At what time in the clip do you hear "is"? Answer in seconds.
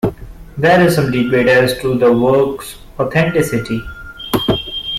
0.87-0.95